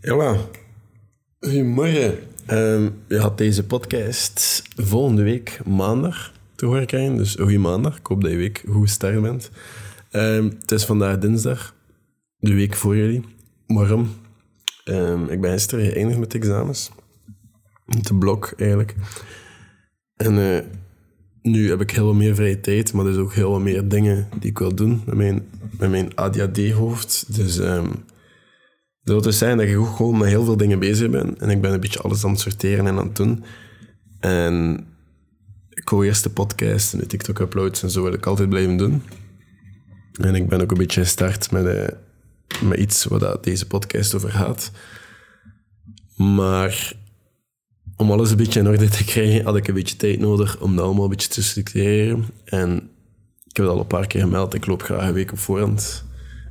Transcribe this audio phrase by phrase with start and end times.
[0.00, 0.36] Ja,
[1.40, 2.18] goedemorgen.
[2.50, 7.16] Um, je had deze podcast volgende week maandag te horen krijgen.
[7.16, 7.98] Dus goeie maandag.
[7.98, 9.50] Ik hoop dat je week goed gestart bent.
[10.12, 11.74] Um, het is vandaag dinsdag,
[12.38, 13.24] de week voor jullie.
[13.66, 14.10] Waarom?
[14.84, 16.90] Um, ik ben gisteren geëindigd met examens.
[17.86, 18.94] De blok eigenlijk.
[20.16, 20.58] En uh,
[21.42, 24.28] nu heb ik heel wat meer vrije tijd, maar dus ook heel wat meer dingen
[24.38, 27.34] die ik wil doen met mijn, met mijn ADHD-hoofd.
[27.34, 28.04] Dus um,
[29.10, 31.38] dat wil dus zijn dat ook gewoon met heel veel dingen bezig ben.
[31.38, 33.44] En ik ben een beetje alles aan het sorteren en aan het doen.
[34.20, 34.86] En
[35.70, 39.02] ik wil eerst de podcast en de TikTok-uploads en zo wil ik altijd blijven doen.
[40.12, 41.88] En ik ben ook een beetje gestart met, uh,
[42.68, 44.70] met iets waar deze podcast over gaat.
[46.16, 46.92] Maar
[47.96, 50.76] om alles een beetje in orde te krijgen, had ik een beetje tijd nodig om
[50.76, 52.24] dat allemaal een beetje te structureren.
[52.44, 52.76] En
[53.44, 56.08] ik heb het al een paar keer gemeld, ik loop graag een week op voorhand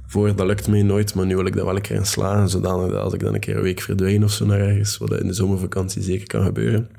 [0.10, 0.36] voor.
[0.36, 2.92] Dat lukt mij nooit, maar nu wil ik dat wel een keer in slagen, zodanig
[2.92, 5.28] dat als ik dan een keer een week verdwijn of zo naar ergens, wat in
[5.28, 6.90] de zomervakantie zeker kan gebeuren,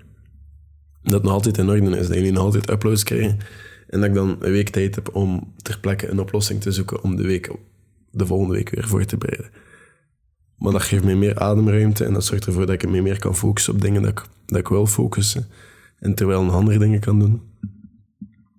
[1.02, 3.38] dat het nog altijd in orde is, dat jullie nog altijd uploads krijgen.
[3.88, 7.02] En dat ik dan een week tijd heb om ter plekke een oplossing te zoeken
[7.02, 7.50] om de, week,
[8.10, 9.50] de volgende week weer voor te bereiden.
[10.56, 13.36] Maar dat geeft mij meer ademruimte en dat zorgt ervoor dat ik me meer kan
[13.36, 15.46] focussen op dingen dat ik, dat ik wil focussen.
[15.98, 17.42] En terwijl nog andere dingen kan doen.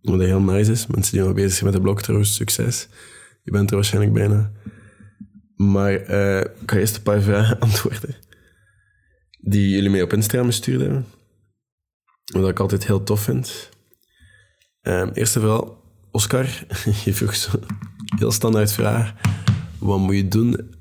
[0.01, 0.87] Wat heel nice is.
[0.87, 2.87] Mensen die nog bezig zijn met de blog trouwens, succes.
[3.43, 4.51] Je bent er waarschijnlijk bijna.
[5.55, 8.15] Maar uh, ik ga eerst een paar vragen antwoorden.
[9.39, 11.05] Die jullie mij op Instagram gestuurd hebben.
[12.25, 13.69] Wat ik altijd heel tof vind.
[14.81, 16.45] Um, eerst en vooral, Oscar,
[17.05, 17.59] je vroeg zo
[18.17, 19.13] heel standaard vraag.
[19.79, 20.75] Wat moet je doen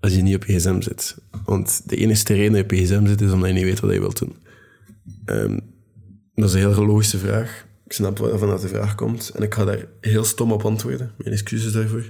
[0.00, 1.16] als je niet op je gsm zit.
[1.44, 3.80] Want de enige reden dat je op je gsm zit, is omdat je niet weet
[3.80, 4.36] wat je wilt doen.
[5.24, 5.60] Um,
[6.34, 7.66] dat is een heel logische vraag.
[7.88, 9.28] Ik snap dat de vraag komt.
[9.34, 11.12] En ik ga daar heel stom op antwoorden.
[11.16, 12.04] Mijn excuses daarvoor.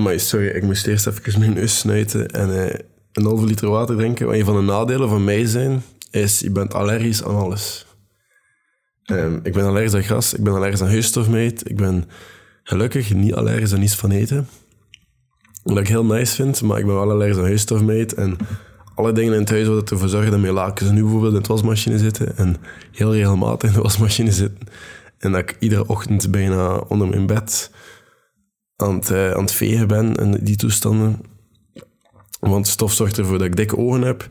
[0.00, 2.74] Maar sorry, ik moest eerst even mijn neus snuiten en uh,
[3.12, 4.26] een halve liter water drinken.
[4.26, 7.86] Want een van de nadelen van mij zijn, is je bent allergisch aan alles.
[9.10, 12.04] Um, ik ben allergisch aan gras, ik ben allergisch aan huisstofmeet, ik ben
[12.62, 14.48] gelukkig niet allergisch aan iets van eten.
[15.62, 18.14] Wat ik heel nice vind, maar ik ben wel allergisch aan huisstofmeet.
[18.14, 18.36] En
[18.98, 21.48] alle dingen in het huis wat ervoor zorgen dat mijn lakens nu bijvoorbeeld in de
[21.48, 22.36] wasmachine zitten.
[22.36, 22.56] En
[22.92, 24.68] heel regelmatig in de wasmachine zitten.
[25.18, 27.70] En dat ik iedere ochtend bijna onder mijn bed
[28.76, 31.20] aan het, uh, aan het vegen ben en die toestanden.
[32.40, 34.28] Want stof zorgt ervoor dat ik dikke ogen heb.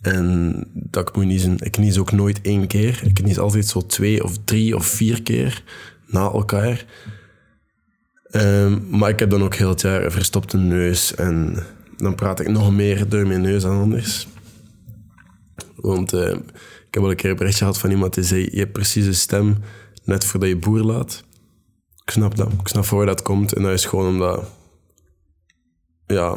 [0.00, 1.56] En dat ik moet niezen.
[1.58, 3.00] Ik nies ook nooit één keer.
[3.04, 5.62] Ik nies altijd zo twee of drie of vier keer
[6.06, 6.84] na elkaar.
[8.30, 11.56] Um, maar ik heb dan ook heel het jaar verstopte neus en
[11.96, 14.28] dan praat ik nog meer door mijn neus dan anders.
[15.76, 16.30] Want uh,
[16.86, 19.06] ik heb al een keer een berichtje gehad van iemand die zei: Je hebt precies
[19.06, 19.56] een stem
[20.04, 21.24] net voordat je boer laat.
[22.04, 22.52] Ik snap dat.
[22.52, 23.52] Ik snap voor dat komt.
[23.52, 24.50] En dat is gewoon omdat.
[26.06, 26.36] Ja.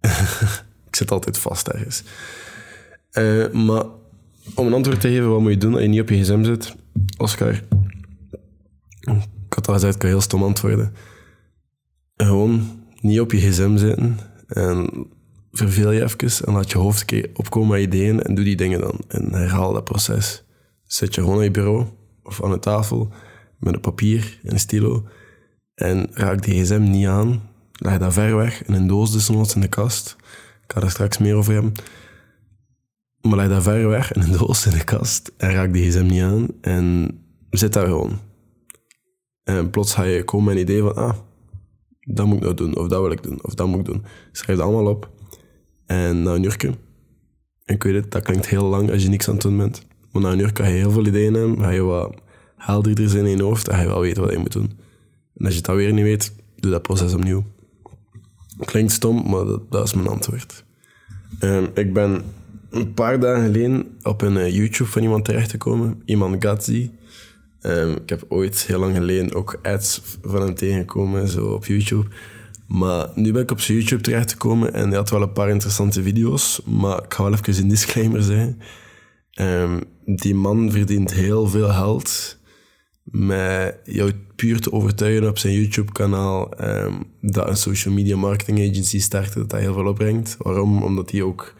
[0.88, 2.02] ik zit altijd vast ergens.
[3.12, 3.84] Uh, maar
[4.54, 6.44] om een antwoord te geven, wat moet je doen als je niet op je gsm
[6.44, 6.74] zit?
[7.16, 7.62] Oscar,
[9.00, 10.94] ik had al gezegd, ik kan heel stom antwoorden.
[12.16, 15.06] Gewoon niet op je gsm zitten en
[15.52, 19.00] verveel je even en laat je hoofd opkomen met ideeën en doe die dingen dan.
[19.08, 20.44] En herhaal dat proces.
[20.84, 21.86] Zet je gewoon aan je bureau
[22.22, 23.08] of aan een tafel
[23.58, 25.04] met een papier en een stilo
[25.74, 27.42] en raak die gsm niet aan.
[27.72, 30.16] Leg dat ver weg in een doos desnoods in de kast.
[30.64, 31.72] Ik ga er straks meer over hebben.
[33.20, 36.06] Maar leg dat ver weg in een doos in de kast en raak die gsm
[36.06, 37.18] niet aan en
[37.50, 38.18] zit daar gewoon.
[39.42, 41.16] En plots ga je komen met een idee van, ah,
[42.08, 44.04] dat moet ik nou doen, of dat wil ik doen, of dat moet ik doen.
[44.32, 45.10] Schrijf het allemaal op.
[45.86, 46.76] En na een
[47.64, 49.86] ik weet het, dat klinkt heel lang als je niks aan het doen bent.
[50.12, 52.14] Maar na een uur kan je heel veel ideeën hebben, ga je wat
[52.56, 54.72] helderder zijn in je hoofd en ga je wel weten wat je moet doen.
[55.36, 57.44] En als je dat weer niet weet, doe dat proces opnieuw.
[58.64, 60.64] Klinkt stom, maar dat, is mijn antwoord.
[61.40, 62.22] Um, ik ben
[62.70, 66.90] een paar dagen geleden op een uh, YouTube van iemand terechtgekomen, iemand Gatzi.
[67.62, 72.06] Um, ik heb ooit heel lang geleden ook ads van hem tegengekomen, zo op YouTube.
[72.66, 76.02] Maar nu ben ik op zijn YouTube terechtgekomen en hij had wel een paar interessante
[76.02, 76.60] video's.
[76.64, 78.58] Maar ik ga wel even een disclaimer zeggen.
[79.40, 82.38] Um, die man verdient heel veel geld
[83.02, 89.00] met jou puur te overtuigen op zijn YouTube-kanaal um, dat een social media marketing agency
[89.00, 90.36] starten, dat dat heel veel opbrengt.
[90.38, 90.82] Waarom?
[90.82, 91.54] Omdat hij ook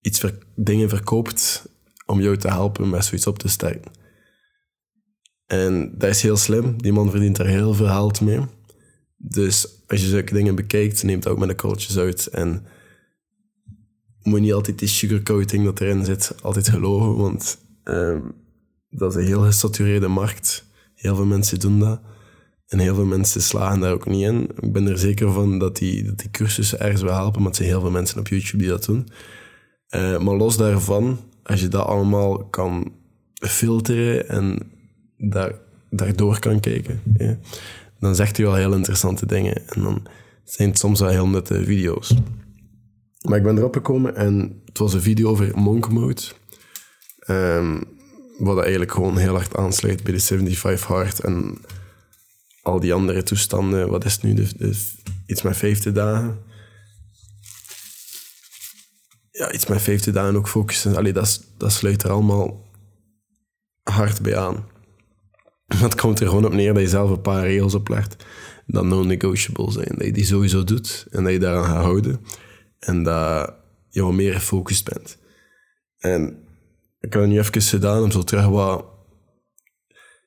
[0.00, 0.24] iets
[0.54, 1.68] dingen verkoopt
[2.06, 3.95] om jou te helpen met zoiets op te starten.
[5.46, 6.82] En dat is heel slim.
[6.82, 8.40] Die man verdient er heel veel geld mee.
[9.16, 12.26] Dus als je zulke dingen bekijkt, neemt dat ook met de korreltjes uit.
[12.26, 12.66] En
[14.22, 17.16] moet niet altijd die sugarcoating dat erin zit, altijd geloven.
[17.16, 18.34] Want um,
[18.90, 20.64] dat is een heel gesatureerde markt.
[20.94, 22.00] Heel veel mensen doen dat.
[22.66, 24.50] En heel veel mensen slagen daar ook niet in.
[24.60, 27.56] Ik ben er zeker van dat die, dat die cursussen ergens wel helpen, maar het
[27.56, 29.08] zijn heel veel mensen op YouTube die dat doen.
[29.90, 32.92] Uh, maar los daarvan, als je dat allemaal kan
[33.34, 34.58] filteren en
[35.16, 35.52] daar,
[35.90, 37.38] daardoor kan kijken, ja,
[37.98, 39.68] dan zegt hij wel heel interessante dingen.
[39.68, 40.06] En dan
[40.44, 42.14] zijn het soms wel heel nette video's.
[43.20, 46.22] Maar ik ben erop gekomen en het was een video over monk mode.
[47.30, 47.82] Um,
[48.38, 51.58] wat eigenlijk gewoon heel hard aansluit bij de 75 hard en
[52.62, 53.88] al die andere toestanden.
[53.90, 54.34] Wat is het nu?
[54.34, 54.82] De,
[55.26, 56.38] iets met 50 dagen.
[59.30, 60.96] Ja, iets met 50 dagen ook focussen.
[60.96, 62.64] Allee, dat, dat sluit er allemaal
[63.82, 64.64] hard bij aan.
[65.86, 68.24] Het komt er gewoon op neer dat je zelf een paar regels oplegt
[68.66, 69.94] dat non-negotiable zijn.
[69.96, 72.20] Dat je die sowieso doet en dat je daaraan gaat houden.
[72.78, 73.54] En dat
[73.88, 75.18] je wat meer gefocust bent.
[75.98, 76.44] En
[77.00, 78.84] ik heb het nu even gedaan om zo terug wat...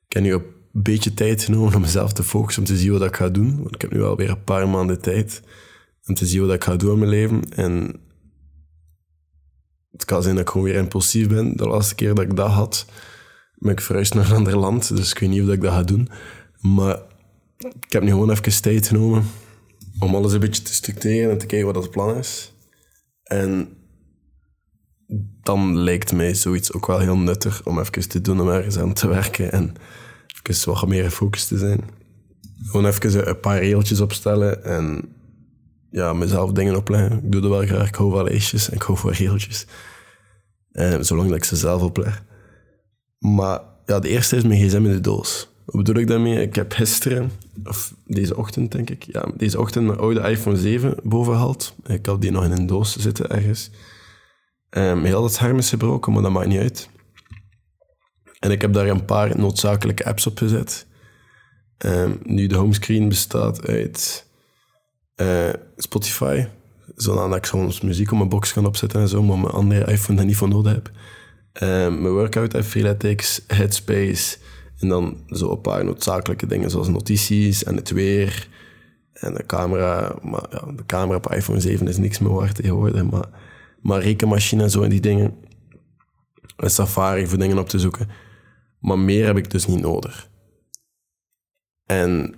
[0.06, 3.02] Ik heb nu een beetje tijd genomen om mezelf te focussen, om te zien wat
[3.02, 3.62] ik ga doen.
[3.62, 5.42] Want ik heb nu alweer een paar maanden tijd
[6.06, 7.42] om te zien wat ik ga doen in mijn leven.
[7.54, 8.00] En
[9.92, 11.56] het kan zijn dat ik gewoon weer impulsief ben.
[11.56, 12.86] De laatste keer dat ik dat had,
[13.60, 14.96] ben ik verhuisd naar een ander land.
[14.96, 16.08] Dus ik weet niet of ik dat ga doen.
[16.60, 16.98] Maar
[17.58, 19.24] ik heb nu gewoon even tijd genomen
[19.98, 22.54] om alles een beetje te structureren en te kijken wat het plan is.
[23.22, 23.68] En
[25.42, 28.92] dan lijkt mij zoiets ook wel heel nuttig om even te doen, om ergens aan
[28.92, 29.74] te werken en
[30.42, 31.80] even wat meer gefocust te zijn.
[32.64, 35.14] Gewoon even een paar regeltjes opstellen en
[35.90, 37.24] ja, mezelf dingen opleggen.
[37.24, 37.88] Ik doe dat wel graag.
[37.88, 39.66] Ik hou van en ik hou van regeltjes.
[40.72, 42.24] En zolang dat ik ze zelf opleg.
[43.20, 45.48] Maar ja, de eerste is mijn gsm in de doos.
[45.64, 46.42] Wat bedoel ik daarmee?
[46.42, 47.30] Ik heb gisteren,
[47.64, 51.74] of deze ochtend denk ik, ja, deze ochtend mijn oude iPhone 7 bovengehaald.
[51.86, 53.70] Ik had die nog in een doos zitten ergens.
[54.70, 56.88] Um, heel het scherm is gebroken, maar dat maakt niet uit.
[58.38, 60.86] En ik heb daar een paar noodzakelijke apps op gezet.
[61.78, 64.26] Um, nu, de homescreen bestaat uit
[65.16, 66.46] uh, Spotify,
[66.96, 70.18] zodat ik soms muziek op mijn box kan opzetten en zo, maar mijn andere iPhone
[70.18, 70.90] dat niet voor nodig heb.
[71.62, 74.36] Um, mijn workout app, Freeletics, Headspace,
[74.78, 78.48] en dan zo een paar noodzakelijke dingen zoals notities en het weer
[79.12, 80.14] en de camera.
[80.22, 83.28] Maar ja, de camera op iPhone 7 is niks meer waard tegenwoordig, maar
[83.80, 85.34] maar rekenmachine en zo en die dingen.
[86.56, 88.08] Een Safari voor dingen op te zoeken.
[88.78, 90.30] Maar meer heb ik dus niet nodig.
[91.86, 92.34] En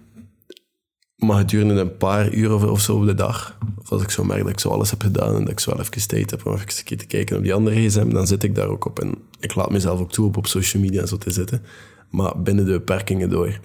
[1.22, 4.42] maar gedurende een paar uur of, zo op de dag, of als ik zo merk
[4.42, 6.98] dat ik zo alles heb gedaan en dat ik zo even tijd heb om even
[6.98, 8.98] te kijken op die andere gsm, dan zit ik daar ook op.
[9.00, 11.62] En ik laat mezelf ook toe op, op social media en zo te zitten,
[12.10, 13.60] maar binnen de beperkingen door.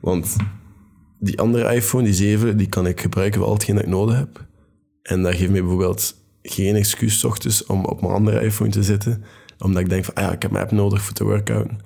[0.00, 0.36] Want
[1.18, 4.16] die andere iPhone, die 7, die kan ik gebruiken voor al hetgeen dat ik nodig
[4.16, 4.44] heb.
[5.02, 9.24] En dat geeft me bijvoorbeeld geen excuus ochtends om op mijn andere iPhone te zitten.
[9.58, 11.78] Omdat ik denk van, ah ja, ik heb mijn app nodig voor te workouten.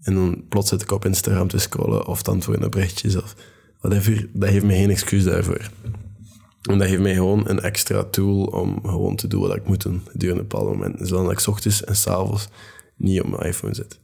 [0.00, 3.34] En dan plots zit ik op Instagram te scrollen of te antwoorden op berichtjes of
[3.80, 5.70] Dat heeft me geen excuus daarvoor.
[6.62, 9.82] En dat geeft mij gewoon een extra tool om gewoon te doen wat ik moet
[9.82, 11.06] doen gedurende bepaalde momenten.
[11.06, 12.48] Zodat ik s ochtends en s'avonds
[12.96, 14.00] niet op mijn iPhone zit.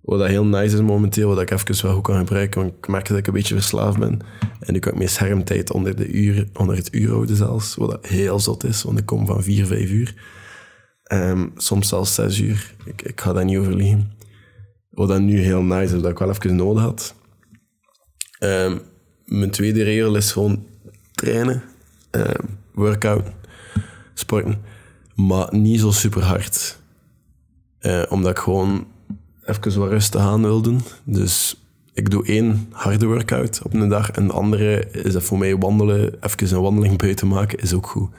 [0.00, 2.88] Wat dat heel nice is momenteel, wat ik even wel goed kan gebruiken, want ik
[2.88, 4.20] merk dat ik een beetje verslaafd ben.
[4.60, 7.90] En nu kan ik mijn schermtijd onder, de uur, onder het uur houden zelfs, wat
[7.90, 10.14] dat heel zot is, want ik kom van 4, 5 uur.
[11.12, 12.74] Um, soms zelfs 6 uur.
[12.84, 14.12] Ik, ik ga daar niet over liegen.
[14.90, 17.14] Wat dat nu heel nice is, dat ik wel even nodig had.
[18.42, 18.80] Um,
[19.24, 20.66] mijn tweede regel is gewoon
[21.12, 21.62] trainen,
[22.10, 23.26] um, workout,
[24.14, 24.62] sporten.
[25.14, 26.78] Maar niet zo super hard.
[27.80, 28.86] Uh, omdat ik gewoon
[29.44, 30.80] even wat rustig aan wil doen.
[31.04, 31.56] Dus
[31.92, 35.56] ik doe één harde workout op een dag en de andere is dat voor mij
[35.56, 38.10] wandelen, even een wandeling buiten maken, is ook goed.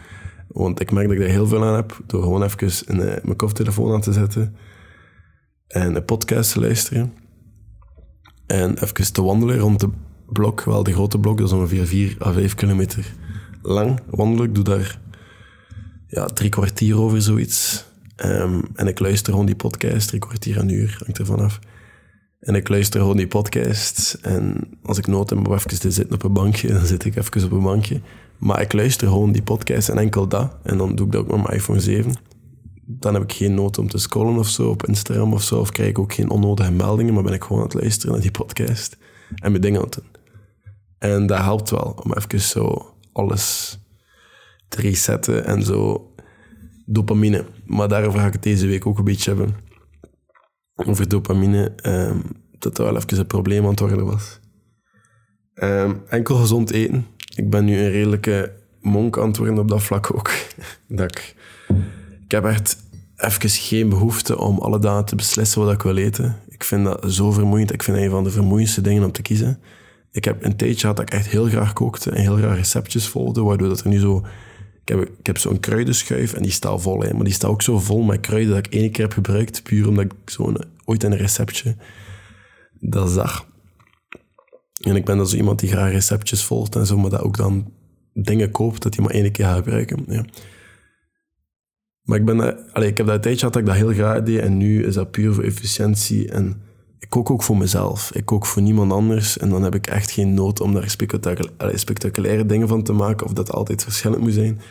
[0.47, 3.35] Want ik merk dat ik daar heel veel aan heb door gewoon even eh, mijn
[3.35, 4.55] koptelefoon aan te zetten
[5.67, 7.13] en een podcast te luisteren.
[8.47, 9.89] En even te wandelen rond de
[10.31, 13.13] blok, wel de grote blok, dat is ongeveer 4 à 5 kilometer
[13.61, 14.45] lang wandelen.
[14.45, 14.99] Ik doe daar
[16.07, 17.85] ja, drie kwartier over zoiets.
[18.25, 21.59] Um, en ik luister gewoon die podcast, drie kwartier een uur, hangt er vanaf.
[22.39, 24.17] En ik luister gewoon die podcast.
[24.21, 27.15] En als ik nood heb om even te zitten op een bankje, dan zit ik
[27.15, 28.01] even op een bankje.
[28.37, 30.55] Maar ik luister gewoon die podcast en enkel dat.
[30.63, 32.13] En dan doe ik dat ook met mijn iPhone 7.
[32.85, 35.59] Dan heb ik geen nood om te scrollen of zo op Instagram of zo.
[35.59, 38.21] Of krijg ik ook geen onnodige meldingen, maar ben ik gewoon aan het luisteren naar
[38.21, 38.97] die podcast.
[39.35, 40.10] En mijn dingen aan het doen.
[41.01, 43.77] En dat helpt wel om even zo alles
[44.67, 46.11] te resetten en zo
[46.85, 47.45] dopamine.
[47.65, 49.55] Maar daarover ga ik het deze week ook een beetje hebben.
[50.75, 52.23] Over dopamine, um,
[52.59, 54.39] dat er wel even een probleem aan het worden was.
[55.53, 57.05] Um, enkel gezond eten.
[57.35, 60.31] Ik ben nu een redelijke monk aan het worden op dat vlak ook.
[60.87, 61.35] dat ik,
[62.23, 62.77] ik heb echt
[63.15, 66.39] even geen behoefte om alle dagen te beslissen wat ik wil eten.
[66.47, 67.73] Ik vind dat zo vermoeiend.
[67.73, 69.59] Ik vind dat een van de vermoeiendste dingen om te kiezen.
[70.11, 73.07] Ik heb een tijdje gehad dat ik echt heel graag kookte en heel graag receptjes
[73.07, 74.25] volgde, waardoor dat er nu zo...
[74.81, 77.61] Ik heb, ik heb zo'n kruidenschuif en die staat vol, hè, maar die staat ook
[77.61, 81.03] zo vol met kruiden dat ik één keer heb gebruikt, puur omdat ik zo'n ooit
[81.03, 81.75] een receptje
[82.79, 83.47] dat zag.
[84.81, 87.37] En ik ben dan zo iemand die graag receptjes volgt en zo, maar dat ook
[87.37, 87.73] dan
[88.13, 90.05] dingen koopt dat hij maar één keer gaat gebruiken.
[90.07, 90.25] Ja.
[92.01, 94.23] Maar ik, ben, dat, ik heb dat een tijdje gehad dat ik dat heel graag
[94.23, 96.31] deed en nu is dat puur voor efficiëntie.
[96.31, 96.61] En
[97.01, 98.11] ik kook ook voor mezelf.
[98.13, 101.77] Ik kook voor niemand anders en dan heb ik echt geen nood om daar spectaculaire,
[101.77, 104.61] spectaculaire dingen van te maken of dat altijd verschillend moet zijn.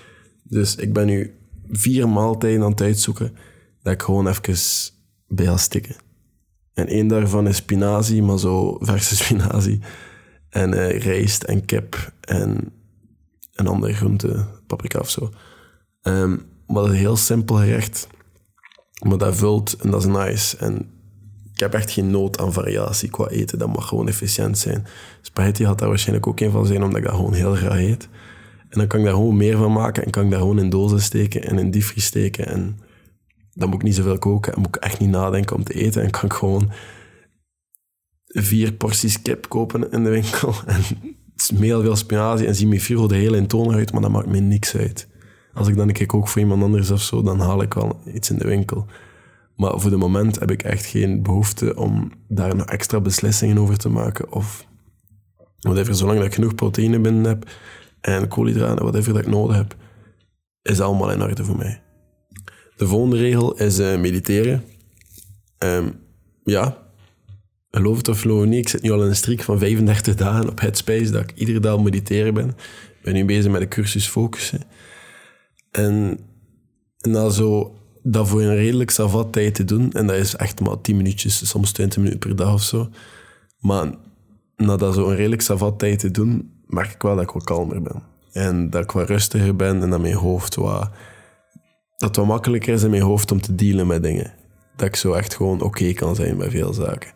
[0.43, 1.35] Dus ik ben nu
[1.71, 3.37] vier maaltijden aan het uitzoeken
[3.83, 4.57] dat ik gewoon even
[5.27, 5.97] bij ga stikken.
[6.75, 9.81] En één daarvan is spinazie, maar zo verse spinazie.
[10.49, 12.73] En uh, rijst en kip en
[13.55, 15.31] een andere groente, paprika of zo.
[16.03, 18.07] Um, maar dat is een heel simpel gerecht.
[19.07, 20.57] Maar dat vult en dat is nice.
[20.57, 21.00] En
[21.61, 23.59] ik heb echt geen nood aan variatie qua eten.
[23.59, 24.87] Dat mag gewoon efficiënt zijn.
[25.21, 28.09] Spaghetti had daar waarschijnlijk ook een van zijn, omdat ik dat gewoon heel graag eet.
[28.69, 30.71] En dan kan ik daar gewoon meer van maken en kan ik daar gewoon in
[30.71, 32.47] dozen steken en in diepvries steken.
[32.47, 32.79] En
[33.53, 36.03] dan moet ik niet zoveel koken en moet ik echt niet nadenken om te eten.
[36.03, 36.71] En kan ik gewoon
[38.27, 40.55] vier porties kip kopen in de winkel.
[41.49, 44.39] En heel veel spinazie en zie mijn de hele in uit, maar dat maakt me
[44.41, 45.09] niks uit.
[45.55, 48.01] Als ik dan een keer kook voor iemand anders of zo, dan haal ik wel
[48.15, 48.87] iets in de winkel.
[49.61, 53.77] Maar voor de moment heb ik echt geen behoefte om daar nog extra beslissingen over
[53.77, 54.33] te maken.
[54.33, 54.67] Of
[55.59, 57.51] whatever, zolang dat ik genoeg proteïne binnen heb
[58.01, 59.77] en koolhydraten, whatever dat ik nodig heb,
[60.63, 61.83] is allemaal in orde voor mij.
[62.77, 64.65] De volgende regel is uh, mediteren.
[65.59, 66.01] Um,
[66.45, 66.79] ja,
[67.71, 70.49] geloof het of geloof niet, ik zit nu al in een streak van 35 dagen
[70.49, 72.49] op Headspace dat ik iedere dag mediteren ben.
[72.49, 74.61] Ik ben nu bezig met de cursus focussen.
[75.71, 76.19] En,
[76.97, 80.81] dan zo dat voor een redelijk savat tijd te doen, en dat is echt maar
[80.81, 82.89] 10 minuutjes, soms 20 minuten per dag of zo.
[83.59, 83.95] Maar
[84.57, 87.45] na dat zo een redelijk savat tijd te doen, merk ik wel dat ik wat
[87.45, 88.03] kalmer ben.
[88.33, 90.91] En dat ik wat rustiger ben en dat mijn hoofd wat...
[91.97, 94.33] Dat het wat makkelijker is in mijn hoofd om te dealen met dingen.
[94.77, 97.13] Dat ik zo echt gewoon oké kan zijn bij veel zaken.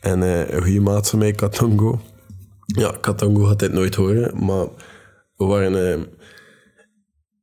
[0.00, 2.00] En uh, een goede maat van mij, Katongo.
[2.66, 4.66] Ja, Katongo had dit nooit horen, maar
[5.36, 5.98] we waren...
[5.98, 6.06] Uh,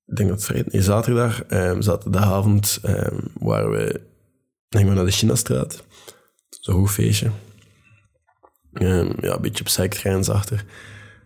[0.06, 4.02] ik denk dat het vrijdag, nee, zaterdag, um, zaterdagavond, um, waren we,
[4.70, 5.84] gingen we naar de Chinastraat.
[6.50, 7.32] Zo'n feestje.
[8.74, 10.66] Um, ja, een beetje op zijkgrens achter.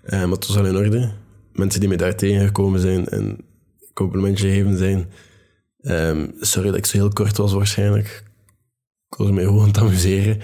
[0.10, 1.12] Maar het was al in orde.
[1.54, 3.46] Mensen die me daar tegengekomen zijn en
[3.94, 5.10] complimentje geven zijn.
[6.40, 8.24] Sorry dat ik zo heel kort was waarschijnlijk.
[9.10, 10.42] Ik was me gewoon het amuseren.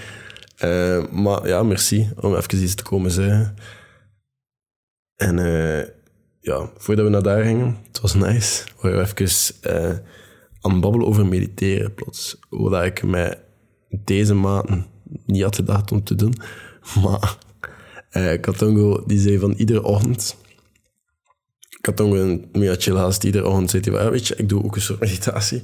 [1.12, 3.56] Maar ja, merci om even iets te komen zeggen.
[5.16, 5.84] En uh,
[6.46, 9.98] ja, voordat we naar daar gingen, het was nice, waren we even uh,
[10.62, 12.40] aan het babbelen over mediteren plots.
[12.50, 13.40] Wat ik met
[13.90, 14.86] deze maanden
[15.26, 16.34] niet had gedacht om te doen.
[17.04, 17.38] Maar
[18.12, 20.38] uh, Katongo die zei van iedere ochtend...
[21.82, 24.82] Katongo een mega chill iedere ochtend zei hij van, weet je, ik doe ook een
[24.82, 25.64] soort meditatie.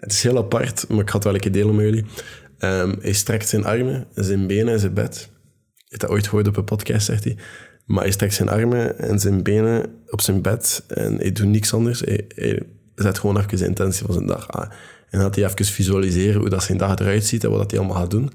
[0.00, 2.04] Het is heel apart, maar ik ga het wel een keer delen met jullie.
[2.58, 5.30] Um, hij strekt zijn armen, zijn benen en zijn bed.
[5.74, 7.36] Je hebt dat ooit gehoord op een podcast, zegt hij.
[7.92, 11.74] Maar hij strekt zijn armen en zijn benen op zijn bed en hij doet niks
[11.74, 12.00] anders.
[12.00, 12.62] Hij,
[12.94, 14.72] zet gewoon even de intentie van zijn dag aan.
[15.10, 17.98] En gaat hij even visualiseren hoe dat zijn dag eruit ziet en wat hij allemaal
[17.98, 18.30] gaat doen.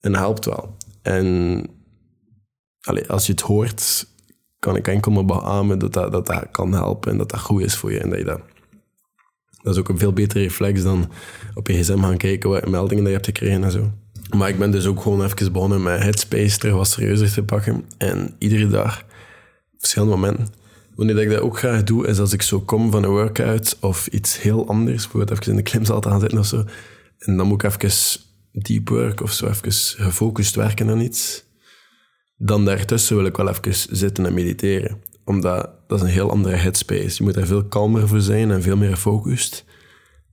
[0.00, 0.76] En dat helpt wel.
[1.02, 1.66] En
[2.80, 4.06] allez, als je het hoort,
[4.58, 7.62] kan ik enkel maar beamen dat dat, dat dat kan helpen en dat dat goed
[7.62, 8.00] is voor je.
[8.00, 8.40] En dat, je dat,
[9.62, 11.10] dat is ook een veel betere reflex dan
[11.54, 13.92] op je gsm gaan kijken wat meldingen dat je hebt gekregen en zo.
[14.30, 17.84] Maar ik ben dus ook gewoon even begonnen met Headspace terug wat serieuzer te pakken.
[17.98, 19.04] En iedere dag,
[19.78, 20.48] verschillende momenten.
[20.94, 24.06] Wanneer ik dat ook graag doe, is als ik zo kom van een workout of
[24.06, 25.02] iets heel anders.
[25.02, 26.64] Bijvoorbeeld even in de klimzaal te gaan zitten of zo.
[27.18, 28.20] En dan moet ik even
[28.52, 29.72] deep work of zo even
[30.04, 31.44] gefocust werken aan iets.
[32.36, 35.02] Dan daartussen wil ik wel even zitten en mediteren.
[35.24, 37.14] Omdat dat is een heel andere headspace.
[37.16, 39.64] Je moet er veel kalmer voor zijn en veel meer gefocust.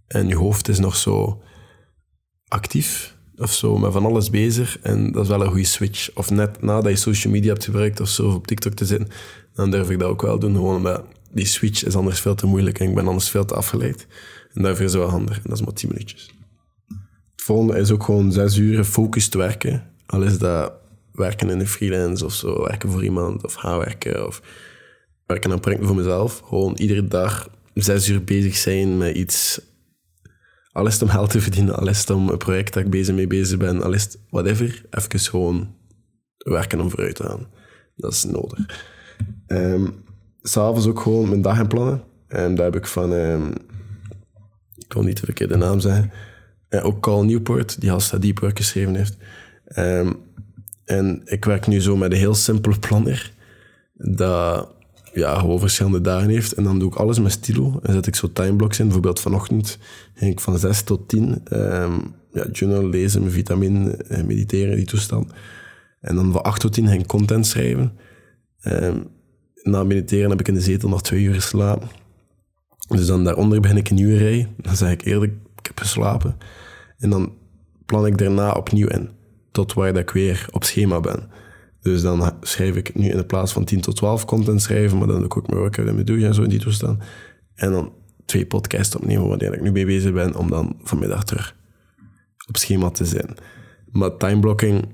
[0.08, 1.42] En je hoofd is nog zo
[2.48, 4.79] actief of zo, met van alles bezig.
[4.79, 6.10] En dat is wel een goede switch.
[6.13, 9.08] Of net nadat je social media hebt gebruikt of zo, op TikTok te zitten,
[9.53, 10.56] dan durf ik dat ook wel doen.
[10.56, 13.56] Gewoon omdat die switch is anders veel te moeilijk en ik ben anders veel te
[13.56, 14.08] afgeleid.
[14.53, 15.36] En daarvoor is het wel handig.
[15.36, 16.29] En dat is maar tien minuutjes.
[17.32, 19.91] Het volgende is ook gewoon zes uur gefocust werken.
[20.06, 20.74] Al is dat
[21.12, 24.41] werken in een freelance of zo, werken voor iemand of gaan werken of
[25.25, 26.41] werken aan projecten voor mezelf.
[26.46, 29.62] Gewoon iedere dag zes uur bezig zijn met iets
[30.77, 33.84] al om geld te verdienen, al om een project dat ik bezig mee bezig ben,
[33.84, 33.96] al
[34.29, 35.75] whatever, even gewoon
[36.38, 37.48] werken om vooruit te gaan.
[37.96, 38.86] Dat is nodig.
[39.48, 40.03] Um,
[40.41, 42.03] S'avonds ook gewoon mijn dag inplannen.
[42.27, 43.53] En daar heb ik van, um,
[44.75, 46.12] ik wil niet de verkeerde naam zeggen,
[46.69, 49.17] uh, ook Carl Newport, die als Deep Work geschreven heeft.
[50.86, 53.31] En ik werk nu zo met een heel simpele planner,
[53.93, 54.75] dat
[55.18, 56.52] ja, gewoon verschillende dagen heeft.
[56.52, 58.86] En dan doe ik alles met stilo en zet ik zo timeblocks in.
[58.86, 59.78] Bijvoorbeeld vanochtend
[60.14, 65.32] ging ik van 6 tot 10 um, ja, journal lezen, vitamine, eh, mediteren, die toestand.
[66.02, 67.92] En dan van 8 tot 10 ging ik content schrijven.
[68.64, 69.08] Um,
[69.64, 71.88] na mediteren heb ik in de zetel nog twee uur geslapen.
[72.88, 74.48] Dus dan daaronder begin ik een nieuwe rij.
[74.58, 76.38] Dan zeg ik eerlijk, ik heb geslapen.
[76.98, 77.34] En dan
[77.86, 79.10] plan ik daarna opnieuw in.
[79.52, 81.30] Tot waar dat ik weer op schema ben.
[81.88, 85.08] Dus dan schrijf ik nu in de plaats van 10 tot 12 content schrijven, maar
[85.08, 87.03] dan doe ik ook mijn workout en mijn douche en zo in die toestand.
[87.56, 87.94] En dan
[88.25, 91.56] twee podcasts opnemen, wanneer ik nu mee bezig ben, om dan vanmiddag terug
[92.48, 93.36] op schema te zijn.
[93.91, 94.86] Maar timeblocking,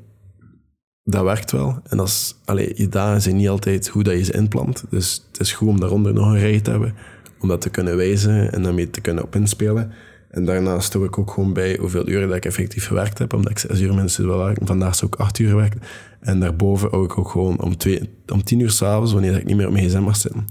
[1.03, 1.79] dat werkt wel.
[1.83, 4.83] En dat is, allee, je dagen zijn niet altijd hoe dat je ze inplant.
[4.89, 6.95] Dus het is goed om daaronder nog een rij te hebben,
[7.39, 9.91] om dat te kunnen wijzen en daarmee te kunnen op inspelen.
[10.33, 13.51] En daarnaast stel ik ook gewoon bij hoeveel uren dat ik effectief gewerkt heb, omdat
[13.51, 14.67] ik zes uur mensen wil werken.
[14.67, 15.81] Vandaag zou ik acht uur werken.
[16.19, 19.55] En daarboven hou ik ook gewoon om, twee, om tien uur s'avonds, wanneer ik niet
[19.55, 20.47] meer op mijn gsm mag zitten.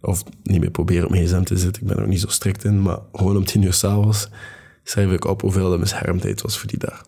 [0.00, 2.28] Of niet meer proberen op mijn gsm te zitten, ik ben er ook niet zo
[2.28, 4.28] strikt in, maar gewoon om tien uur s'avonds
[4.82, 7.04] schrijf ik op hoeveel de beschermdheid was voor die dag.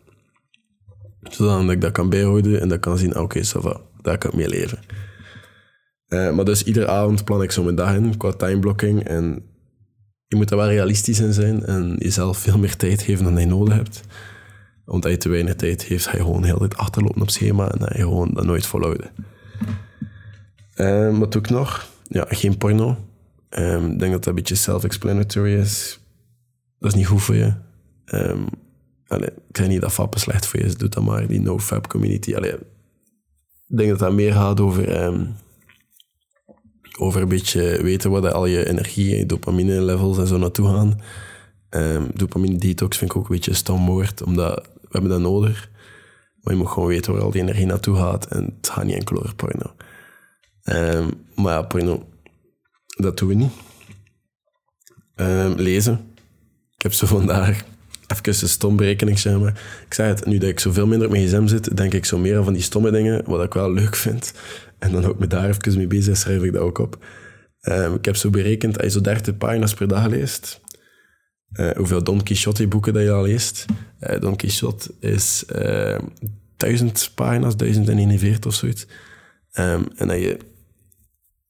[1.23, 4.49] Zodat ik dat kan bijhouden en dat kan zien, oké, okay, daar kan ik mee
[4.49, 4.79] leven.
[6.09, 9.05] Uh, maar dus iedere avond plan ik zo mijn dag in qua timeblocking.
[9.05, 9.52] En
[10.33, 13.47] je moet er wel realistisch in zijn en jezelf veel meer tijd geven dan je
[13.47, 14.01] nodig hebt.
[14.85, 17.79] Omdat je te weinig tijd heeft, ga je gewoon heel tijd achterlopen op schema en
[17.79, 19.11] dan je gewoon dat nooit volhouden.
[20.77, 21.89] Um, wat doe ik nog?
[22.09, 22.97] Ja, geen porno.
[23.51, 26.01] Um, ik denk dat dat een beetje self-explanatory is.
[26.79, 27.53] Dat is niet goed voor je.
[28.05, 28.47] Um,
[29.07, 31.89] allee, ik zeg niet dat vappen slecht voor je is, doe dat maar, die no-fap
[31.89, 32.35] community.
[32.35, 32.53] Allee,
[33.69, 35.05] ik denk dat dat meer gaat over
[36.99, 41.01] over een beetje weten waar al je energie en dopamine levels en zo naartoe gaan.
[41.71, 43.89] Um, dopamine detox vind ik ook een beetje een stom
[44.25, 45.71] omdat we hebben dat nodig.
[46.41, 48.95] Maar je moet gewoon weten waar al die energie naartoe gaat en het gaat niet
[48.95, 49.75] enkel over porno.
[50.65, 52.09] Um, maar ja, porno,
[52.87, 53.53] dat doen we niet.
[55.17, 56.15] Um, lezen.
[56.77, 57.65] Ik heb zo vandaag
[58.13, 59.61] even een stom berekening, maar.
[59.87, 62.19] Ik zei het, nu dat ik zoveel minder op mijn gsm zit, denk ik zo
[62.19, 64.33] meer aan van die stomme dingen, wat ik wel leuk vind.
[64.79, 67.05] En dan ook me daar even mee bezig, schrijf ik dat ook op.
[67.69, 70.61] Um, ik heb zo berekend, als je zo 30 pagina's per dag leest,
[71.53, 73.65] uh, hoeveel Don Quixote boeken dat je al leest.
[74.01, 75.99] Uh, Don Quixote is uh,
[76.57, 78.87] 1000 pagina's, 1041 of zoiets.
[79.59, 80.39] Um, en dat je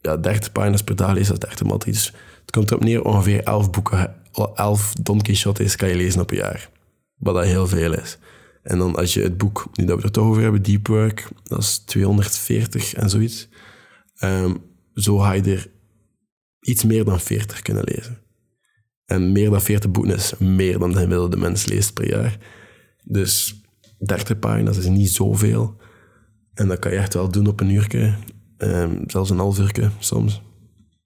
[0.01, 3.05] ja, 30 pagina's per dag leest, dat is 30 maal Dus het komt erop neer,
[3.05, 6.71] ongeveer 11 boeken, 11 Don Quixote's kan je lezen op een jaar.
[7.15, 8.19] Wat dat heel veel is.
[8.63, 11.59] En dan als je het boek, nu dat we het over hebben, Deep Work, dat
[11.59, 13.49] is 240 en zoiets.
[14.23, 14.57] Um,
[14.95, 15.71] zo ga je er
[16.61, 18.21] iets meer dan 40 kunnen lezen.
[19.05, 22.39] En meer dan 40 boeken is meer dan de gemiddelde mens leest per jaar.
[23.05, 23.63] Dus
[23.99, 25.77] 30 pagina's is niet zoveel.
[26.55, 28.15] En dat kan je echt wel doen op een uurtje.
[28.59, 30.43] Um, zelfs een half uurtje soms.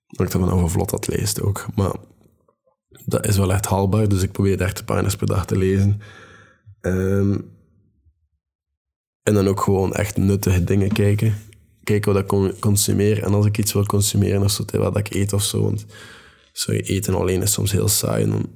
[0.07, 1.67] Hangt er vanaf hoe vlot dat leest ook.
[1.75, 1.95] Maar
[3.05, 4.09] dat is wel echt haalbaar.
[4.09, 6.01] Dus ik probeer 30 pagina's per dag te lezen.
[6.81, 7.55] Um,
[9.23, 11.35] en dan ook gewoon echt nuttige dingen kijken.
[11.85, 13.23] Kijken wat ik consumeer.
[13.23, 15.63] En als ik iets wil consumeren, of zo, wat ik eet of zo.
[15.63, 15.87] Want
[16.53, 18.23] zo eten alleen is soms heel saai.
[18.23, 18.51] En dan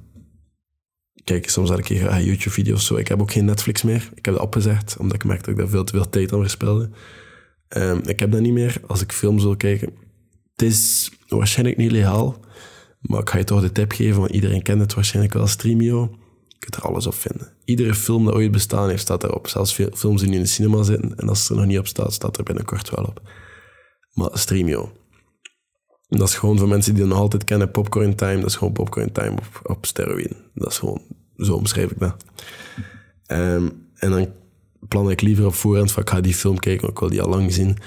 [1.23, 2.95] kijk soms een keer graag YouTube-video's zo.
[2.95, 4.09] Ik heb ook geen Netflix meer.
[4.15, 6.39] Ik heb dat opgezegd, omdat ik merkte dat ik daar veel te veel tijd aan
[6.39, 6.89] verspilde.
[7.77, 9.93] Um, ik heb dat niet meer als ik films wil kijken.
[10.51, 12.39] Het is waarschijnlijk niet legaal,
[13.01, 16.17] maar ik ga je toch de tip geven, want iedereen kent het waarschijnlijk wel, Streamio.
[16.47, 17.53] Je kunt er alles op vinden.
[17.65, 19.47] Iedere film dat ooit bestaan heeft, staat erop.
[19.47, 21.15] Zelfs films die nu in de cinema zitten.
[21.15, 23.21] En als het er nog niet op staat, staat er binnenkort wel op.
[24.13, 24.91] Maar Streamio.
[26.07, 28.35] Dat is gewoon voor mensen die dat nog altijd kennen, Popcorn Time.
[28.35, 29.87] Dat is gewoon Popcorn Time op, op.
[30.53, 31.01] Dat is gewoon,
[31.37, 32.15] zo omschrijf ik dat.
[33.27, 34.27] Um, en dan
[34.87, 37.21] plan ik liever op voorhand van ik ga die film kijken, want ik wil die
[37.21, 37.77] al lang zien,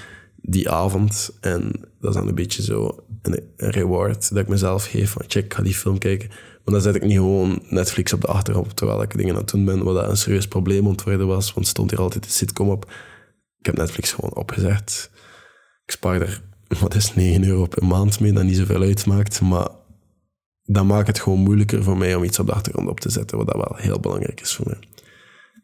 [0.47, 1.37] die avond.
[1.41, 5.23] En dat is dan een beetje zo een, een reward dat ik mezelf geef van
[5.27, 6.29] check, ga die film kijken.
[6.29, 9.49] Want dan zet ik niet gewoon Netflix op de achtergrond terwijl ik dingen aan het
[9.49, 12.69] doen ben, wat dat een serieus probleem ontworden was, want stond hier altijd de sitcom
[12.69, 12.91] op.
[13.59, 15.09] Ik heb Netflix gewoon opgezet.
[15.85, 16.41] Ik spaar er,
[16.81, 19.67] wat is 9 euro per maand mee, dat niet zoveel uitmaakt, maar
[20.63, 23.37] dat maakt het gewoon moeilijker voor mij om iets op de achtergrond op te zetten,
[23.37, 24.79] wat dat wel heel belangrijk is voor mij.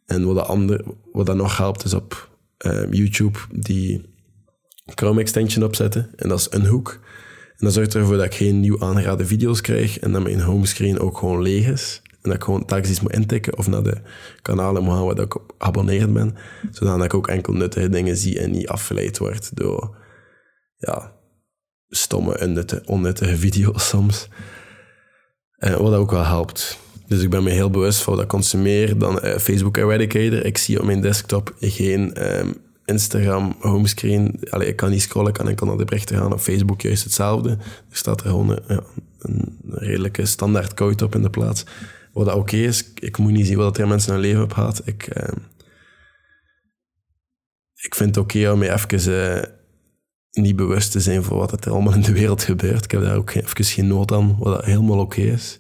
[0.06, 2.30] En wat dat, ander, wat dat nog helpt, is op
[2.66, 4.12] um, YouTube die
[4.96, 6.10] Chrome extension opzetten.
[6.16, 7.00] En dat is een hoek.
[7.58, 11.00] En dat zorgt ervoor dat ik geen nieuw aangeraden video's krijg en dat mijn homescreen
[11.00, 12.02] ook gewoon leeg is.
[12.04, 13.98] En dat ik gewoon telkens iets moet intikken of naar de
[14.42, 16.36] kanalen moet gaan waar ik op geabonneerd ben.
[16.72, 19.96] Zodat ik ook enkel nuttige dingen zie en niet afgeleid word door
[20.78, 21.14] ja,
[21.90, 24.28] stomme, unnuttige, onnuttige video's soms.
[25.58, 26.80] Uh, wat ook wel helpt.
[27.08, 28.98] Dus ik ben me heel bewust van wat ik consumeer.
[28.98, 30.46] Dan uh, Facebook Eradicator.
[30.46, 32.56] Ik zie op mijn desktop geen um,
[32.92, 36.34] Instagram homescreen, allee, ik kan niet scrollen, ik kan naar de berichten gaan.
[36.34, 37.50] Op Facebook juist hetzelfde.
[37.50, 38.84] Er staat er gewoon een, ja,
[39.20, 41.66] een redelijke standaard code op in de plaats.
[42.14, 44.82] Wat dat oké is, ik moet niet zien wat er mensen hun leven op gaat.
[44.86, 45.34] Ik, eh,
[47.76, 49.44] ik vind het oké om je even uh,
[50.32, 52.84] niet bewust te zijn voor wat er allemaal in de wereld gebeurt.
[52.84, 55.60] Ik heb daar ook even geen nood aan, wat dat helemaal oké is.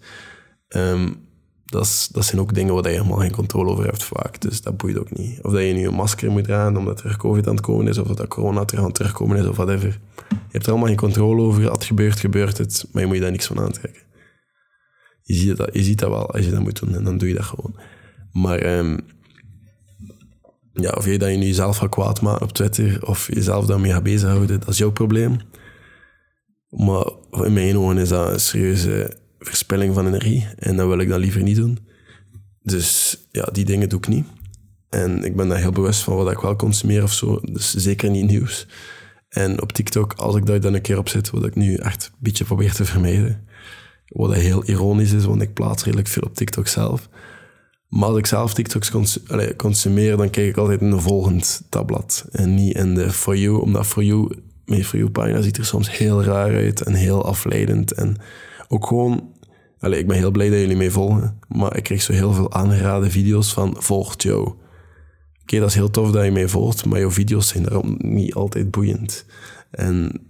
[0.67, 1.29] Um,
[1.71, 4.41] dat, dat zijn ook dingen waar je helemaal geen controle over hebt vaak.
[4.41, 5.43] Dus dat boeit ook niet.
[5.43, 7.97] Of dat je nu een masker moet dragen omdat er COVID aan het komen is,
[7.97, 9.99] of dat corona aan het terugkomen is, of whatever.
[10.29, 11.63] Je hebt er allemaal geen controle over.
[11.63, 12.85] Als het gebeurt, gebeurt het.
[12.91, 14.01] Maar je moet je daar niks van aantrekken.
[15.21, 16.95] Je ziet dat, je ziet dat wel als je dat moet doen.
[16.95, 17.75] En dan doe je dat gewoon.
[18.31, 18.99] Maar um,
[20.73, 23.91] ja, of je dat je nu jezelf gaat kwaad maken op Twitter, of jezelf daarmee
[23.91, 25.39] gaat bezighouden, dat is jouw probleem.
[26.69, 30.47] Maar in mijn ogen is dat een serieuze verspilling van energie.
[30.57, 31.77] En dat wil ik dan liever niet doen.
[32.63, 34.25] Dus ja, die dingen doe ik niet.
[34.89, 37.39] En ik ben daar heel bewust van wat ik wel consumeer of zo.
[37.41, 38.67] Dus zeker niet nieuws.
[39.29, 42.09] En op TikTok, als ik daar dan een keer op zit, wat ik nu echt
[42.11, 43.47] een beetje probeer te vermijden.
[44.07, 47.09] Wat heel ironisch is, want ik plaats redelijk veel op TikTok zelf.
[47.87, 48.91] Maar als ik zelf TikToks
[49.57, 52.25] consumeer, dan kijk ik altijd in de volgend tabblad.
[52.31, 55.97] En niet in de For You, omdat For You, mijn For You-pagina ziet er soms
[55.97, 57.91] heel raar uit en heel afleidend.
[57.91, 58.17] En
[58.67, 59.30] ook gewoon...
[59.81, 62.53] Allee, ik ben heel blij dat jullie mee volgen, maar ik kreeg zo heel veel
[62.53, 64.53] aangeraden video's van volgt jou.
[65.41, 68.33] Oké, dat is heel tof dat je mij volgt, maar jouw video's zijn daarom niet
[68.33, 69.25] altijd boeiend.
[69.71, 70.21] En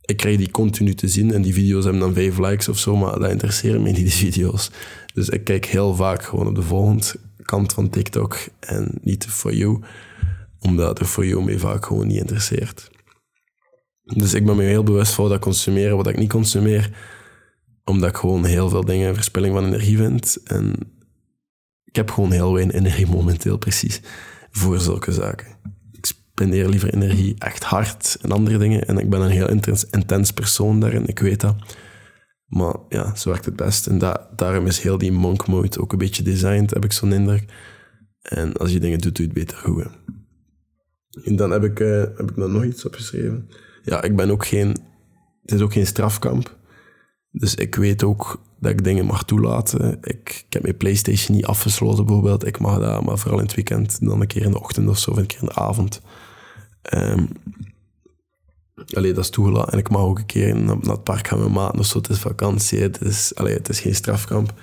[0.00, 2.96] ik krijg die continu te zien en die video's hebben dan vijf likes of zo,
[2.96, 4.70] maar dat interesseert me niet, die video's.
[5.14, 7.04] Dus ik kijk heel vaak gewoon op de volgende
[7.42, 9.82] kant van TikTok en niet de For You,
[10.60, 12.90] omdat de For You mij vaak gewoon niet interesseert.
[14.02, 17.16] Dus ik ben me heel bewust van dat consumeren, wat ik niet consumeer
[17.88, 20.38] omdat ik gewoon heel veel dingen verspilling van energie vind.
[20.44, 20.74] En
[21.84, 24.00] ik heb gewoon heel weinig energie momenteel precies
[24.50, 25.46] voor zulke zaken.
[25.92, 28.86] Ik spendeer liever energie echt hard en andere dingen.
[28.86, 31.56] En ik ben een heel intens, intens persoon daarin, ik weet dat.
[32.46, 33.86] Maar ja, zo werkt het best.
[33.86, 33.98] En
[34.36, 37.52] daarom is heel die monk mode ook een beetje designed, heb ik zo'n indruk.
[38.22, 39.86] En als je dingen doet, doe je het beter goed.
[41.24, 43.48] En dan heb ik, uh, heb ik nog iets opgeschreven.
[43.82, 44.68] Ja, ik ben ook geen...
[45.42, 46.57] Het is ook geen strafkamp.
[47.30, 49.98] Dus ik weet ook dat ik dingen mag toelaten.
[50.00, 52.46] Ik, ik heb mijn PlayStation niet afgesloten bijvoorbeeld.
[52.46, 54.00] Ik mag dat, maar vooral in het weekend.
[54.00, 56.00] Dan een keer in de ochtend of zo, of een keer in de avond.
[56.94, 57.28] Um,
[58.94, 59.72] allee, dat is toegelaten.
[59.72, 61.98] En ik mag ook een keer naar, het park gaan met maten of zo.
[61.98, 64.54] Het is vakantie, het is, het is geen strafkamp.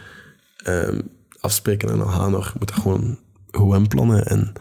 [0.68, 1.02] Um,
[1.40, 2.46] afspreken en dan gaan nog.
[2.46, 3.18] Je moet dat gewoon
[3.52, 4.54] goed plannen en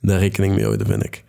[0.00, 1.24] daar rekening mee houden, vind ik.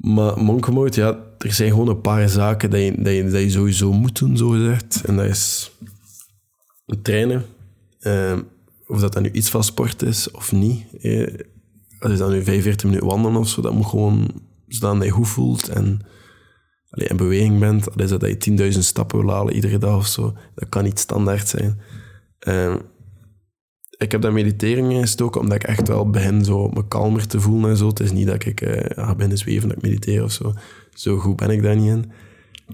[0.00, 3.50] Maar Monk ja, er zijn gewoon een paar zaken dat je, dat je, dat je
[3.50, 5.04] sowieso moet doen, zo gezegd.
[5.04, 5.70] En dat is
[7.02, 7.44] trainen.
[8.00, 8.38] Uh,
[8.86, 10.84] of dat dan nu iets van sport is of niet.
[11.00, 11.34] Eh,
[11.98, 14.30] als je dan nu 45 minuten wandelen of zo, dat moet gewoon
[14.66, 16.00] zodat je je goed voelt en
[16.90, 17.90] allee, in beweging bent.
[17.90, 20.36] Al is dat dat je 10.000 stappen wil halen iedere dag of zo.
[20.54, 21.80] Dat kan niet standaard zijn.
[22.48, 22.74] Uh,
[24.00, 27.70] ik heb dat meditering gestoken omdat ik echt wel begin zo me kalmer te voelen
[27.70, 27.88] en zo.
[27.88, 30.54] Het is niet dat ik uh, ga binnen zweven dat ik mediteer of zo.
[30.94, 32.12] Zo goed ben ik daar niet in.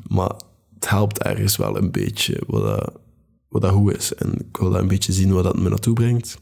[0.09, 0.33] Maar
[0.75, 2.93] het helpt ergens wel een beetje wat dat,
[3.49, 4.15] wat dat goed is.
[4.15, 6.39] En ik wil dat een beetje zien wat dat me naartoe brengt.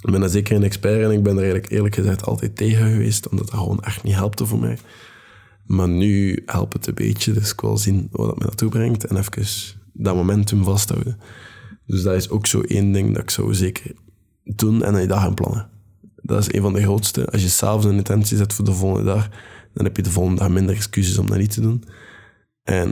[0.00, 2.90] Ik ben daar zeker een expert en ik ben er eigenlijk eerlijk gezegd altijd tegen
[2.90, 4.78] geweest, omdat dat gewoon echt niet helpte voor mij.
[5.66, 9.04] Maar nu helpt het een beetje, dus ik wil zien wat dat me naartoe brengt
[9.04, 11.18] en even dat momentum vasthouden.
[11.90, 13.92] Dus dat is ook zo één ding dat ik zou zeker
[14.44, 15.68] doen en een dag gaan plannen.
[16.22, 17.26] Dat is een van de grootste.
[17.26, 19.28] Als je s'avonds een intentie zet voor de volgende dag,
[19.72, 21.84] dan heb je de volgende dag minder excuses om dat niet te doen.
[22.62, 22.88] En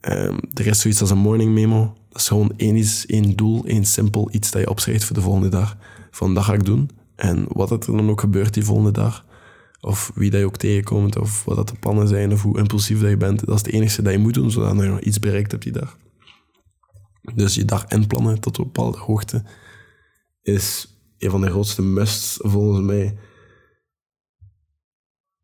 [0.00, 1.96] um, er is zoiets als een morning memo.
[2.08, 5.48] Dat is gewoon één, één doel, één simpel iets dat je opschrijft voor de volgende
[5.48, 5.76] dag.
[6.10, 6.90] Van dat ga ik doen.
[7.16, 9.24] En wat er dan ook gebeurt die volgende dag,
[9.80, 13.00] of wie dat je ook tegenkomt, of wat dat de plannen zijn, of hoe impulsief
[13.00, 15.18] dat je bent, dat is het enige dat je moet doen, zodat je nog iets
[15.18, 15.96] bereikt hebt die dag.
[17.34, 19.42] Dus je dag inplannen tot een bepaalde hoogte
[20.42, 23.18] is een van de grootste musts volgens mij.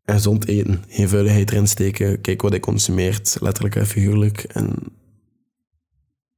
[0.03, 4.43] En gezond eten, geen vuiligheid erin steken, kijk wat hij consumeert, letterlijk en figuurlijk.
[4.43, 4.75] En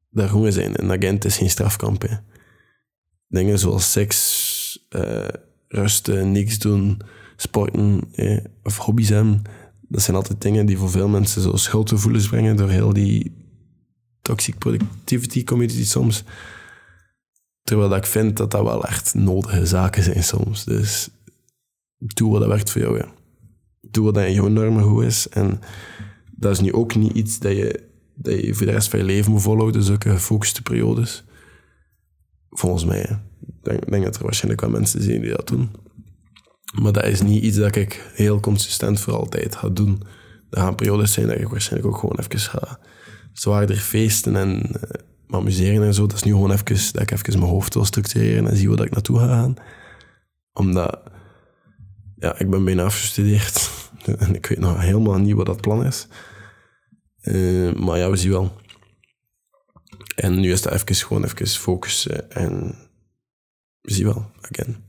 [0.09, 0.75] daar gewoon zijn.
[0.75, 2.21] En agent is geen strafkamp.
[3.27, 5.27] Dingen zoals seks, uh,
[5.67, 7.01] rusten, niks doen,
[7.35, 8.01] sporten
[8.63, 9.41] of hobby's hebben,
[9.81, 13.44] dat zijn altijd dingen die voor veel mensen zo schuldgevoelens brengen door heel die
[14.25, 16.23] toxic productivity community soms.
[17.63, 20.63] Terwijl dat ik vind dat dat wel echt nodige zaken zijn soms.
[20.63, 21.09] Dus
[21.97, 22.97] doe wat dat werkt voor jou.
[22.97, 23.13] Ja.
[23.81, 25.29] Doe wat in jouw normen goed is.
[25.29, 25.59] En
[26.31, 29.05] dat is nu ook niet iets dat je, dat je voor de rest van je
[29.05, 29.83] leven moet volhouden.
[29.83, 31.23] Zulke gefocuste periodes.
[32.49, 33.01] Volgens mij.
[33.47, 35.69] Ik denk, denk, dat er waarschijnlijk wel mensen zijn die dat doen.
[36.81, 40.03] Maar dat is niet iets dat ik heel consistent voor altijd ga doen.
[40.49, 42.79] Er gaan periodes zijn dat ik waarschijnlijk ook gewoon even ga
[43.39, 44.81] zwaarder feesten en uh,
[45.29, 46.07] amuseren en zo.
[46.07, 48.85] Dat is nu gewoon even dat ik even mijn hoofd wil structureren en zie waar
[48.85, 49.55] ik naartoe ga gaan.
[50.53, 51.01] Omdat,
[52.15, 53.69] ja, ik ben bijna afgestudeerd
[54.17, 56.07] en ik weet nog helemaal niet wat dat plan is.
[57.21, 58.55] Uh, maar ja, we zien wel.
[60.15, 62.75] En nu is dat even gewoon even focussen en
[63.81, 64.83] we zien wel, again.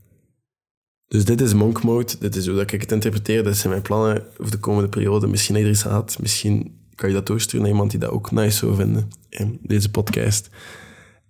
[1.07, 4.27] Dus dit is monk mode, dit is hoe ik het interpreteer, dit zijn mijn plannen
[4.37, 5.27] voor de komende periode.
[5.27, 8.57] Misschien er iets had, misschien kan je dat doorsturen naar iemand die dat ook nice
[8.57, 10.49] zou vinden, in deze podcast.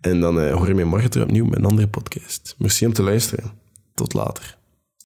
[0.01, 2.55] En dan uh, hoor je mij morgen terug opnieuw met een andere podcast.
[2.57, 3.51] Merci om te luisteren.
[3.93, 4.57] Tot later.